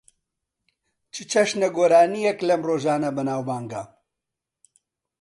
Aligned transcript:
چ 1.13 1.15
چەشنە 1.31 1.67
گۆرانییەک 1.77 2.39
لەم 2.47 2.61
ڕۆژانە 2.67 3.09
بەناوبانگە؟ 3.17 3.83